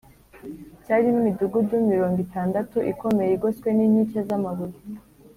[0.83, 4.77] cyarimo imidugudu mirongo itandatu ikomeye igoswe n’inkike z’amabuye